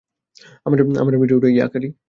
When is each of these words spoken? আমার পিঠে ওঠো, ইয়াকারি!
আমার 0.65 0.79
পিঠে 1.21 1.35
ওঠো, 1.37 1.47
ইয়াকারি! 1.47 1.87